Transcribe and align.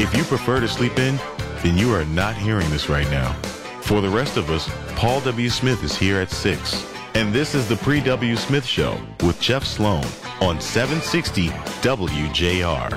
If 0.00 0.16
you 0.16 0.22
prefer 0.22 0.60
to 0.60 0.68
sleep 0.68 0.96
in, 1.00 1.18
then 1.64 1.76
you 1.76 1.92
are 1.92 2.04
not 2.04 2.36
hearing 2.36 2.70
this 2.70 2.88
right 2.88 3.10
now. 3.10 3.32
For 3.80 4.00
the 4.00 4.08
rest 4.08 4.36
of 4.36 4.48
us, 4.48 4.70
Paul 4.94 5.20
W. 5.22 5.50
Smith 5.50 5.82
is 5.82 5.96
here 5.96 6.20
at 6.20 6.30
6. 6.30 6.86
And 7.14 7.32
this 7.32 7.52
is 7.52 7.68
the 7.68 7.74
Pre 7.74 8.00
W. 8.02 8.36
Smith 8.36 8.64
Show 8.64 8.96
with 9.24 9.40
Jeff 9.40 9.64
Sloan 9.64 10.04
on 10.40 10.60
760 10.60 11.48
WJR. 11.48 12.92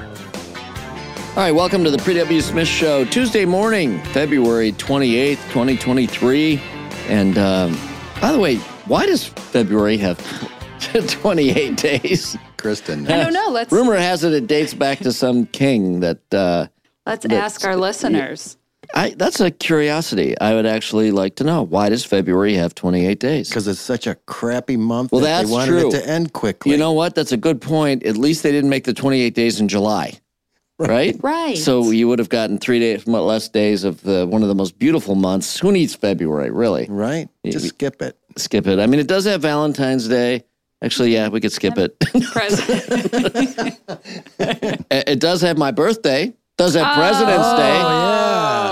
All 1.30 1.36
right, 1.38 1.52
welcome 1.52 1.84
to 1.84 1.90
the 1.90 1.98
Pre 1.98 2.14
W. 2.14 2.40
Smith 2.40 2.68
Show, 2.68 3.04
Tuesday 3.06 3.46
morning, 3.46 3.98
February 4.14 4.72
28th, 4.72 5.42
2023. 5.50 6.62
And 7.08 7.36
um, 7.40 7.80
by 8.22 8.32
the 8.32 8.38
way, 8.38 8.58
why 8.86 9.08
does 9.08 9.26
February 9.26 9.98
have 9.98 10.20
28 11.08 11.78
days? 11.78 12.38
Kristin. 12.58 13.10
I 13.10 13.24
don't 13.24 13.34
know. 13.34 13.48
Let's 13.50 13.72
Rumor 13.72 13.96
has 13.96 14.24
it 14.24 14.34
it 14.34 14.46
dates 14.46 14.76
back 14.76 15.00
to 15.00 15.12
some 15.12 15.48
king 15.48 16.02
that. 16.02 16.32
Uh, 16.32 16.68
let's 17.06 17.26
That's- 17.26 17.42
ask 17.56 17.66
our 17.66 17.76
listeners. 17.76 18.58
I, 18.96 19.12
that's 19.16 19.40
a 19.40 19.52
curiosity. 19.52 20.38
I 20.42 20.54
would 20.56 20.66
actually 20.66 21.12
like 21.12 21.36
to 21.36 21.44
know 21.46 21.62
why 21.62 21.88
does 21.90 22.04
February 22.04 22.56
have 22.56 22.74
28 22.76 23.20
days? 23.20 23.48
Because 23.48 23.68
it's 23.68 23.80
such 23.80 24.06
a 24.08 24.16
crappy 24.26 24.76
month 24.76 25.12
Well, 25.12 25.22
that 25.22 25.38
that's 25.38 25.50
they 25.50 25.54
wanted 25.54 25.68
true. 25.68 25.88
it 25.90 25.92
to 25.92 26.10
end 26.10 26.34
quickly. 26.34 26.72
You 26.72 26.78
know 26.78 26.92
what? 26.92 27.14
That's 27.16 27.32
a 27.32 27.38
good 27.38 27.62
point. 27.62 28.04
At 28.04 28.18
least 28.18 28.42
they 28.44 28.52
didn't 28.52 28.72
make 28.72 28.84
the 28.84 28.94
28 28.94 29.34
days 29.36 29.62
in 29.62 29.68
July, 29.70 30.20
right? 30.80 31.16
Right. 31.22 31.58
So 31.58 31.92
you 31.92 32.08
would 32.10 32.18
have 32.20 32.28
gotten 32.30 32.58
three 32.58 32.80
days 32.80 33.08
less 33.08 33.48
days 33.48 33.84
of 33.86 34.02
the 34.02 34.26
one 34.28 34.42
of 34.42 34.50
the 34.50 34.56
most 34.56 34.78
beautiful 34.80 35.14
months. 35.16 35.58
Who 35.60 35.72
needs 35.72 35.94
February, 35.96 36.50
really? 36.50 36.88
right? 36.90 37.30
Just 37.46 37.64
we- 37.64 37.70
skip 37.70 38.02
it. 38.02 38.18
Skip 38.36 38.66
it. 38.68 38.80
I 38.80 38.88
mean, 38.88 39.00
it 39.00 39.08
does 39.08 39.26
have 39.26 39.42
Valentine's 39.44 40.08
Day. 40.08 40.44
Actually, 40.82 41.14
yeah, 41.14 41.30
we 41.30 41.40
could 41.40 41.52
skip 41.52 41.78
it. 41.78 41.98
President. 42.32 43.80
it 44.40 44.86
it 44.90 45.20
does 45.20 45.40
have 45.42 45.58
my 45.58 45.70
birthday. 45.72 46.34
Does 46.62 46.76
have 46.76 46.96
President's 46.96 47.48
oh, 47.48 47.58
Day. 47.58 47.82
Oh, 47.84 47.90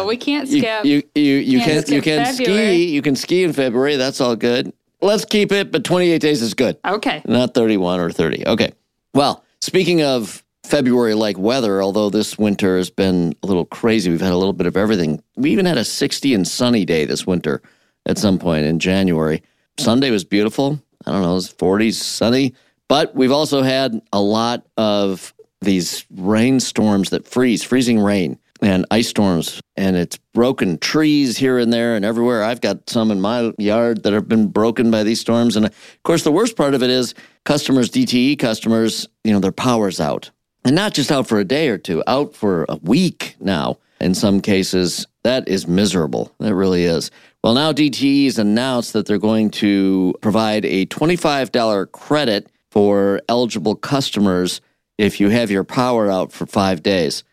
yeah. 0.01 0.05
we 0.05 0.15
can't 0.15 0.47
You, 0.47 0.59
skip. 0.59 0.85
you 0.85 1.03
you 1.15 1.35
you 1.37 1.59
Can't 1.59 1.85
can 1.85 1.95
you 1.95 2.01
can 2.03 2.25
February. 2.25 2.65
ski. 2.75 2.85
You 2.93 3.01
can 3.01 3.15
ski 3.15 3.43
in 3.43 3.51
February. 3.53 3.95
That's 3.95 4.21
all 4.21 4.35
good. 4.35 4.71
Let's 5.01 5.25
keep 5.25 5.51
it, 5.51 5.71
but 5.71 5.83
28 5.83 6.19
days 6.21 6.41
is 6.43 6.53
good. 6.53 6.77
okay. 6.85 7.23
Not 7.25 7.53
31 7.55 7.99
or 7.99 8.11
30. 8.11 8.45
Okay. 8.45 8.73
Well, 9.15 9.43
speaking 9.61 10.03
of 10.03 10.43
February 10.65 11.15
like 11.15 11.37
weather, 11.39 11.81
although 11.81 12.11
this 12.11 12.37
winter 12.37 12.77
has 12.77 12.91
been 12.91 13.33
a 13.41 13.47
little 13.47 13.65
crazy, 13.65 14.11
we've 14.11 14.21
had 14.21 14.33
a 14.33 14.37
little 14.37 14.53
bit 14.53 14.67
of 14.67 14.77
everything. 14.77 15.23
We 15.35 15.49
even 15.51 15.65
had 15.65 15.77
a 15.79 15.85
60 15.85 16.33
and 16.35 16.47
sunny 16.47 16.85
day 16.85 17.05
this 17.05 17.25
winter 17.25 17.61
at 18.05 18.19
some 18.19 18.37
point 18.37 18.65
in 18.65 18.77
January. 18.77 19.41
Sunday 19.79 20.11
was 20.11 20.23
beautiful. 20.23 20.79
I 21.07 21.11
don't 21.11 21.23
know, 21.23 21.31
it 21.31 21.35
was 21.35 21.51
40s, 21.51 21.93
sunny. 21.95 22.53
But 22.87 23.15
we've 23.15 23.31
also 23.31 23.63
had 23.63 23.99
a 24.13 24.21
lot 24.21 24.67
of 24.77 25.33
these 25.61 26.05
rainstorms 26.15 27.09
that 27.09 27.27
freeze, 27.27 27.63
freezing 27.63 27.99
rain 27.99 28.39
and 28.61 28.85
ice 28.91 29.07
storms. 29.07 29.61
And 29.77 29.95
it's 29.95 30.17
broken 30.33 30.77
trees 30.77 31.37
here 31.37 31.57
and 31.57 31.71
there 31.71 31.95
and 31.95 32.03
everywhere. 32.03 32.43
I've 32.43 32.61
got 32.61 32.89
some 32.89 33.11
in 33.11 33.21
my 33.21 33.53
yard 33.57 34.03
that 34.03 34.13
have 34.13 34.27
been 34.27 34.47
broken 34.47 34.91
by 34.91 35.03
these 35.03 35.19
storms. 35.19 35.55
And 35.55 35.65
of 35.65 36.03
course, 36.03 36.23
the 36.23 36.31
worst 36.31 36.55
part 36.55 36.73
of 36.73 36.83
it 36.83 36.89
is 36.89 37.13
customers, 37.45 37.89
DTE 37.89 38.37
customers, 38.37 39.07
you 39.23 39.31
know, 39.31 39.39
their 39.39 39.51
power's 39.51 39.99
out. 39.99 40.31
And 40.65 40.75
not 40.75 40.93
just 40.93 41.11
out 41.11 41.27
for 41.27 41.39
a 41.39 41.45
day 41.45 41.69
or 41.69 41.77
two, 41.77 42.03
out 42.05 42.35
for 42.35 42.65
a 42.67 42.75
week 42.77 43.35
now. 43.39 43.77
In 44.01 44.13
some 44.13 44.39
cases, 44.39 45.07
that 45.23 45.47
is 45.47 45.67
miserable. 45.67 46.33
That 46.39 46.55
really 46.55 46.85
is. 46.85 47.11
Well, 47.43 47.53
now 47.53 47.73
DTE 47.73 48.25
has 48.25 48.39
announced 48.39 48.93
that 48.93 49.05
they're 49.05 49.17
going 49.17 49.49
to 49.51 50.13
provide 50.21 50.65
a 50.65 50.85
$25 50.85 51.91
credit 51.91 52.49
for 52.71 53.21
eligible 53.27 53.75
customers 53.75 54.61
if 54.99 55.21
you 55.21 55.29
have 55.29 55.49
your 55.49 55.63
power 55.63 56.11
out 56.11 56.33
for 56.33 56.45
five 56.45 56.83
days. 56.83 57.23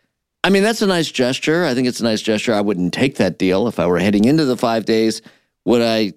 I 0.41 0.49
mean, 0.49 0.63
that's 0.63 0.81
a 0.81 0.87
nice 0.87 1.11
gesture. 1.11 1.65
I 1.65 1.75
think 1.75 1.85
it's 1.85 1.99
a 1.99 2.05
nice 2.05 2.21
gesture. 2.21 2.53
I 2.53 2.61
wouldn't 2.61 2.93
take 2.93 3.17
that 3.17 3.37
deal 3.37 3.67
if 3.67 3.77
I 3.77 3.87
were 3.87 3.99
heading 3.99 4.23
into 4.23 4.45
the 4.45 4.55
five 4.55 4.85
days. 4.85 5.21
Would 5.65 5.81
I 5.81 6.13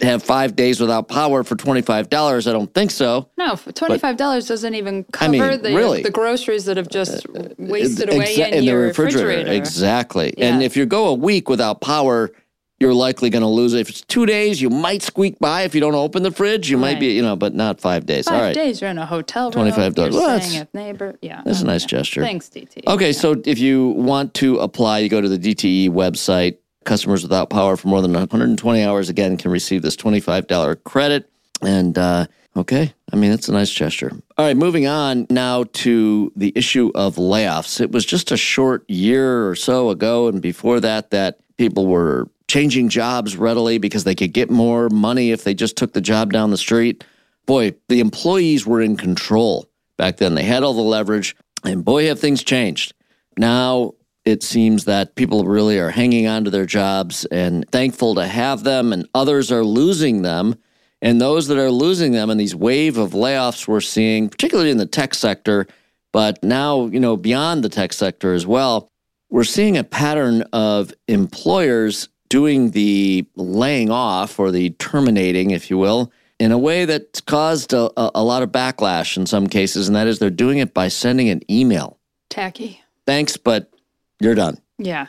have 0.00 0.24
five 0.24 0.56
days 0.56 0.80
without 0.80 1.06
power 1.06 1.44
for 1.44 1.54
$25? 1.54 2.48
I 2.48 2.52
don't 2.52 2.74
think 2.74 2.90
so. 2.90 3.30
No, 3.38 3.54
twenty-five 3.54 4.16
dollars 4.16 4.48
doesn't 4.48 4.74
even 4.74 5.04
cover 5.12 5.36
I 5.36 5.50
mean, 5.50 5.62
the 5.62 5.76
really. 5.76 6.00
Uh, 6.00 6.02
the 6.02 6.10
groceries 6.10 6.64
that 6.64 6.76
have 6.76 6.88
just 6.88 7.24
wasted 7.58 8.12
away 8.12 8.34
Exa- 8.34 8.50
in, 8.50 8.64
your 8.64 8.80
refrigerator. 8.80 9.52
Exactly. 9.52 10.34
And 10.38 10.64
if 10.64 10.76
you 10.76 10.84
go 10.84 11.06
a 11.06 11.14
week 11.14 11.48
without 11.48 11.80
power, 11.80 12.32
you're 12.80 12.94
likely 12.94 13.28
going 13.28 13.42
to 13.42 13.48
lose 13.48 13.74
it. 13.74 13.80
If 13.80 13.88
it's 13.88 14.02
two 14.02 14.24
days, 14.24 14.60
you 14.62 14.70
might 14.70 15.02
squeak 15.02 15.38
by 15.40 15.62
if 15.62 15.74
you 15.74 15.80
don't 15.80 15.94
open 15.96 16.22
the 16.22 16.30
fridge. 16.30 16.70
You 16.70 16.78
might 16.78 17.00
be, 17.00 17.08
you 17.08 17.22
know, 17.22 17.34
but 17.34 17.54
not 17.54 17.80
five 17.80 18.06
days. 18.06 18.26
Five 18.26 18.34
All 18.34 18.40
right. 18.42 18.54
days, 18.54 18.80
you're 18.80 18.90
in 18.90 18.98
a 18.98 19.06
hotel 19.06 19.50
room. 19.50 19.66
$25. 19.68 19.96
You're 20.12 20.20
Well, 20.20 20.38
that's- 20.38 20.66
neighbor. 20.72 21.16
Yeah, 21.20 21.42
That's 21.44 21.60
a 21.62 21.66
nice 21.66 21.84
gesture. 21.84 22.22
Thanks, 22.22 22.48
DT. 22.48 22.82
Okay, 22.86 23.12
so 23.12 23.40
if 23.44 23.58
you 23.58 23.88
want 23.88 24.34
to 24.34 24.58
apply, 24.58 25.00
you 25.00 25.08
go 25.08 25.20
to 25.20 25.28
the 25.28 25.38
DTE 25.38 25.88
website. 25.90 26.58
Customers 26.84 27.22
without 27.22 27.50
power 27.50 27.76
for 27.76 27.88
more 27.88 28.00
than 28.00 28.12
120 28.12 28.82
hours 28.84 29.08
again 29.08 29.36
can 29.36 29.50
receive 29.50 29.82
this 29.82 29.96
$25 29.96 30.76
credit. 30.84 31.28
And 31.60 31.98
uh, 31.98 32.26
okay, 32.56 32.94
I 33.12 33.16
mean, 33.16 33.32
it's 33.32 33.48
a 33.48 33.52
nice 33.52 33.70
gesture. 33.70 34.12
All 34.38 34.44
right, 34.46 34.56
moving 34.56 34.86
on 34.86 35.26
now 35.28 35.64
to 35.72 36.32
the 36.36 36.52
issue 36.54 36.90
of 36.94 37.16
layoffs. 37.16 37.80
It 37.80 37.90
was 37.90 38.06
just 38.06 38.30
a 38.30 38.36
short 38.36 38.88
year 38.88 39.48
or 39.48 39.56
so 39.56 39.90
ago, 39.90 40.28
and 40.28 40.40
before 40.40 40.78
that, 40.80 41.10
that 41.10 41.38
people 41.58 41.86
were 41.88 42.28
changing 42.48 42.88
jobs 42.88 43.36
readily 43.36 43.78
because 43.78 44.04
they 44.04 44.14
could 44.14 44.32
get 44.32 44.50
more 44.50 44.88
money 44.88 45.30
if 45.30 45.44
they 45.44 45.54
just 45.54 45.76
took 45.76 45.92
the 45.92 46.00
job 46.00 46.32
down 46.32 46.50
the 46.50 46.56
street. 46.56 47.04
Boy, 47.46 47.74
the 47.88 48.00
employees 48.00 48.66
were 48.66 48.80
in 48.80 48.96
control 48.96 49.68
back 49.96 50.16
then. 50.16 50.34
They 50.34 50.42
had 50.42 50.62
all 50.62 50.74
the 50.74 50.80
leverage, 50.80 51.36
and 51.64 51.84
boy, 51.84 52.06
have 52.06 52.18
things 52.18 52.42
changed. 52.42 52.94
Now 53.36 53.94
it 54.24 54.42
seems 54.42 54.84
that 54.84 55.14
people 55.14 55.44
really 55.44 55.78
are 55.78 55.90
hanging 55.90 56.26
on 56.26 56.44
to 56.44 56.50
their 56.50 56.66
jobs 56.66 57.24
and 57.26 57.68
thankful 57.70 58.14
to 58.16 58.26
have 58.26 58.64
them, 58.64 58.92
and 58.92 59.08
others 59.14 59.52
are 59.52 59.64
losing 59.64 60.22
them. 60.22 60.56
And 61.00 61.20
those 61.20 61.46
that 61.46 61.58
are 61.58 61.70
losing 61.70 62.12
them 62.12 62.28
and 62.28 62.40
these 62.40 62.56
wave 62.56 62.98
of 62.98 63.12
layoffs 63.12 63.68
we're 63.68 63.80
seeing, 63.80 64.28
particularly 64.28 64.70
in 64.70 64.78
the 64.78 64.86
tech 64.86 65.14
sector, 65.14 65.66
but 66.12 66.42
now, 66.42 66.86
you 66.86 66.98
know, 66.98 67.16
beyond 67.16 67.62
the 67.62 67.68
tech 67.68 67.92
sector 67.92 68.32
as 68.34 68.46
well, 68.46 68.90
we're 69.30 69.44
seeing 69.44 69.76
a 69.76 69.84
pattern 69.84 70.42
of 70.52 70.92
employers 71.06 72.08
doing 72.28 72.70
the 72.70 73.26
laying 73.36 73.90
off 73.90 74.38
or 74.38 74.50
the 74.50 74.70
terminating, 74.70 75.50
if 75.50 75.70
you 75.70 75.78
will, 75.78 76.12
in 76.38 76.52
a 76.52 76.58
way 76.58 76.84
that's 76.84 77.20
caused 77.20 77.72
a, 77.72 77.90
a, 77.96 78.22
lot 78.22 78.42
of 78.42 78.50
backlash 78.50 79.16
in 79.16 79.26
some 79.26 79.48
cases. 79.48 79.88
And 79.88 79.96
that 79.96 80.06
is 80.06 80.18
they're 80.18 80.30
doing 80.30 80.58
it 80.58 80.72
by 80.72 80.88
sending 80.88 81.28
an 81.28 81.42
email. 81.50 81.98
tacky. 82.28 82.80
Thanks, 83.06 83.36
but 83.36 83.72
you're 84.20 84.34
done. 84.34 84.60
Yeah. 84.78 85.06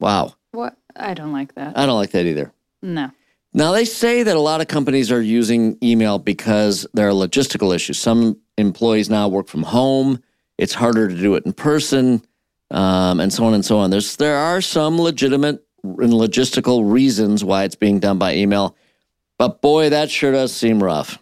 Wow. 0.00 0.34
What? 0.52 0.76
I 0.96 1.14
don't 1.14 1.32
like 1.32 1.54
that. 1.54 1.76
I 1.76 1.86
don't 1.86 1.96
like 1.96 2.10
that 2.12 2.26
either. 2.26 2.52
no. 2.82 3.10
Now, 3.56 3.70
they 3.70 3.84
say 3.84 4.24
that 4.24 4.34
a 4.34 4.40
lot 4.40 4.60
of 4.60 4.66
companies 4.66 5.12
are 5.12 5.22
using 5.22 5.78
email 5.80 6.18
because 6.18 6.88
there 6.92 7.06
are 7.06 7.12
logistical 7.12 7.72
issues. 7.72 8.00
Some 8.00 8.40
employees 8.58 9.08
now 9.08 9.28
work 9.28 9.46
from 9.46 9.62
home, 9.62 10.20
it's 10.58 10.74
harder 10.74 11.06
to 11.06 11.14
do 11.14 11.36
it 11.36 11.46
in 11.46 11.52
person, 11.52 12.20
um, 12.72 13.20
and 13.20 13.32
so 13.32 13.44
on 13.44 13.54
and 13.54 13.64
so 13.64 13.78
on. 13.78 13.90
There's, 13.90 14.16
there 14.16 14.36
are 14.36 14.60
some 14.60 15.00
legitimate 15.00 15.64
and 15.84 16.12
logistical 16.12 16.90
reasons 16.90 17.44
why 17.44 17.64
it's 17.64 17.76
being 17.76 18.00
done 18.00 18.18
by 18.18 18.34
email, 18.34 18.76
but 19.38 19.60
boy, 19.60 19.90
that 19.90 20.10
sure 20.10 20.32
does 20.32 20.52
seem 20.52 20.82
rough. 20.82 21.18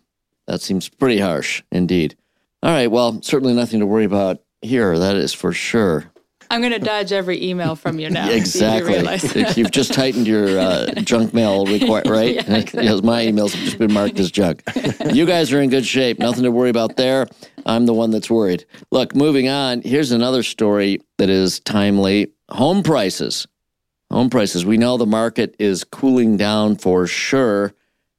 That 0.47 0.61
seems 0.61 0.89
pretty 0.89 1.19
harsh 1.19 1.63
indeed. 1.71 2.17
All 2.63 2.71
right, 2.71 2.91
well, 2.91 3.21
certainly 3.23 3.55
nothing 3.55 3.81
to 3.81 3.87
worry 3.87 4.05
about 4.05 4.41
here, 4.61 4.99
that 4.99 5.17
is 5.17 5.33
for 5.33 5.53
sure. 5.53 6.13
I'm 6.53 6.61
going 6.61 6.75
to 6.75 6.79
dodge 6.79 7.13
every 7.13 7.43
email 7.43 7.75
from 7.75 7.99
you 7.99 8.11
now. 8.11 8.27
Do 8.27 8.33
you 8.33 8.37
Exactly. 8.37 9.55
You've 9.57 9.71
just 9.71 9.95
tightened 9.95 10.27
your 10.27 10.59
uh, 10.59 10.93
junk 10.97 11.33
mail 11.33 11.65
require, 11.65 12.03
right? 12.05 12.47
Yeah, 12.47 12.57
I 12.57 12.63
Because 12.63 13.03
my 13.03 13.25
emails 13.25 13.55
have 13.55 13.65
just 13.65 13.79
been 13.79 13.93
marked 13.93 14.21
as 14.21 14.31
junk. 14.31 14.63
You 15.15 15.27
guys 15.27 15.51
are 15.53 15.61
in 15.61 15.71
good 15.71 15.87
shape. 15.87 16.19
Nothing 16.19 16.45
to 16.45 16.51
worry 16.51 16.71
about 16.71 16.97
there. 16.97 17.27
I'm 17.67 17.87
the 17.87 17.95
one 17.95 18.11
that's 18.11 18.31
worried. 18.31 18.65
Look, 18.91 19.15
moving 19.15 19.49
on. 19.49 19.83
Here's 19.83 20.13
another 20.13 20.43
story 20.43 21.01
that 21.19 21.29
is 21.31 21.59
timely. 21.61 22.33
Home 22.51 22.83
prices. 22.83 23.47
Home 24.13 24.29
prices. 24.29 24.67
We 24.67 24.77
know 24.77 24.99
the 24.99 25.07
market 25.07 25.57
is 25.59 25.85
cooling 25.85 26.37
down 26.37 26.77
for 26.77 27.07
sure. 27.07 27.73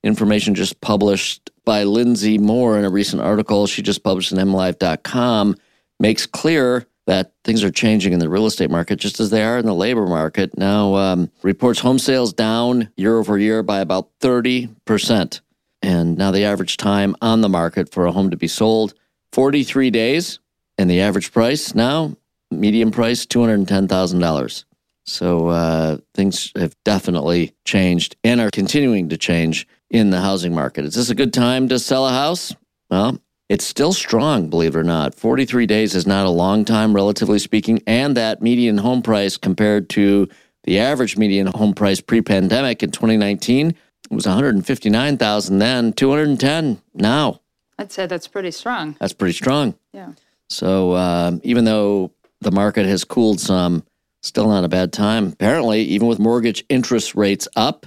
Information 0.03 0.55
just 0.55 0.81
published 0.81 1.51
by 1.65 1.83
Lindsay 1.83 2.39
Moore 2.39 2.79
in 2.79 2.83
a 2.83 2.89
recent 2.89 3.21
article 3.21 3.67
she 3.67 3.83
just 3.83 4.03
published 4.03 4.31
in 4.31 4.39
mlive.com 4.39 5.55
makes 5.99 6.25
clear 6.25 6.87
that 7.05 7.33
things 7.43 7.63
are 7.63 7.69
changing 7.69 8.11
in 8.11 8.17
the 8.17 8.27
real 8.27 8.47
estate 8.47 8.71
market 8.71 8.95
just 8.95 9.19
as 9.19 9.29
they 9.29 9.43
are 9.43 9.59
in 9.59 9.67
the 9.67 9.75
labor 9.75 10.07
market. 10.07 10.57
Now, 10.57 10.95
um, 10.95 11.29
reports 11.43 11.81
home 11.81 11.99
sales 11.99 12.33
down 12.33 12.89
year 12.97 13.19
over 13.19 13.37
year 13.37 13.61
by 13.61 13.79
about 13.79 14.09
30%. 14.19 15.41
And 15.83 16.17
now 16.17 16.31
the 16.31 16.43
average 16.43 16.77
time 16.77 17.15
on 17.21 17.41
the 17.41 17.49
market 17.49 17.91
for 17.91 18.07
a 18.07 18.11
home 18.11 18.31
to 18.31 18.37
be 18.37 18.47
sold, 18.47 18.95
43 19.31 19.91
days. 19.91 20.39
And 20.79 20.89
the 20.89 21.01
average 21.01 21.31
price 21.31 21.75
now, 21.75 22.17
median 22.49 22.89
price, 22.89 23.27
$210,000. 23.27 24.63
So 25.05 25.49
uh, 25.49 25.97
things 26.13 26.51
have 26.55 26.75
definitely 26.85 27.53
changed 27.65 28.15
and 28.23 28.39
are 28.39 28.51
continuing 28.51 29.09
to 29.09 29.17
change 29.17 29.67
in 29.89 30.09
the 30.09 30.21
housing 30.21 30.53
market. 30.53 30.85
Is 30.85 30.95
this 30.95 31.09
a 31.09 31.15
good 31.15 31.33
time 31.33 31.67
to 31.69 31.79
sell 31.79 32.07
a 32.07 32.11
house? 32.11 32.55
Well, 32.89 33.19
it's 33.49 33.65
still 33.65 33.93
strong, 33.93 34.49
believe 34.49 34.75
it 34.75 34.79
or 34.79 34.83
not. 34.83 35.13
43 35.13 35.65
days 35.65 35.93
is 35.93 36.07
not 36.07 36.25
a 36.25 36.29
long 36.29 36.63
time, 36.63 36.95
relatively 36.95 37.39
speaking. 37.39 37.81
And 37.85 38.15
that 38.17 38.41
median 38.41 38.77
home 38.77 39.01
price 39.01 39.35
compared 39.37 39.89
to 39.89 40.29
the 40.63 40.79
average 40.79 41.17
median 41.17 41.47
home 41.47 41.73
price 41.73 41.99
pre 41.99 42.21
pandemic 42.21 42.81
in 42.81 42.91
2019 42.91 43.75
it 44.09 44.15
was 44.15 44.25
159,000 44.27 45.59
then, 45.59 45.93
210 45.93 46.81
now. 46.93 47.41
I'd 47.79 47.91
say 47.91 48.05
that's 48.05 48.27
pretty 48.27 48.51
strong. 48.51 48.95
That's 48.99 49.13
pretty 49.13 49.33
strong. 49.33 49.75
Yeah. 49.93 50.11
So 50.49 50.95
um, 50.95 51.41
even 51.43 51.65
though 51.65 52.11
the 52.41 52.51
market 52.51 52.85
has 52.85 53.03
cooled 53.03 53.39
some, 53.39 53.83
still 54.23 54.47
not 54.47 54.63
a 54.63 54.69
bad 54.69 54.91
time. 54.91 55.27
Apparently, 55.27 55.81
even 55.81 56.07
with 56.07 56.17
mortgage 56.17 56.65
interest 56.69 57.13
rates 57.13 57.47
up, 57.55 57.85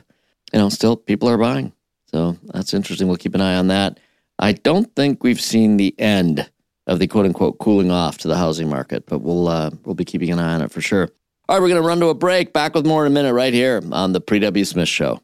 you 0.52 0.58
know, 0.58 0.68
still 0.68 0.96
people 0.96 1.28
are 1.28 1.38
buying. 1.38 1.72
So 2.06 2.36
that's 2.44 2.72
interesting. 2.72 3.08
We'll 3.08 3.16
keep 3.16 3.34
an 3.34 3.40
eye 3.40 3.56
on 3.56 3.68
that. 3.68 3.98
I 4.38 4.52
don't 4.52 4.94
think 4.94 5.24
we've 5.24 5.40
seen 5.40 5.76
the 5.76 5.94
end 5.98 6.48
of 6.86 6.98
the 6.98 7.08
quote 7.08 7.26
unquote 7.26 7.58
cooling 7.58 7.90
off 7.90 8.18
to 8.18 8.28
the 8.28 8.36
housing 8.36 8.68
market, 8.68 9.06
but 9.06 9.18
we'll 9.20 9.48
uh, 9.48 9.70
we'll 9.84 9.94
be 9.94 10.04
keeping 10.04 10.30
an 10.30 10.38
eye 10.38 10.54
on 10.54 10.62
it 10.62 10.70
for 10.70 10.80
sure. 10.80 11.08
All 11.48 11.56
right, 11.56 11.62
we're 11.62 11.68
going 11.68 11.82
to 11.82 11.86
run 11.86 12.00
to 12.00 12.08
a 12.08 12.14
break. 12.14 12.52
Back 12.52 12.74
with 12.74 12.86
more 12.86 13.06
in 13.06 13.12
a 13.12 13.14
minute 13.14 13.32
right 13.32 13.52
here 13.52 13.80
on 13.92 14.12
the 14.12 14.20
Pre 14.20 14.38
W 14.38 14.64
Smith 14.64 14.88
Show. 14.88 15.20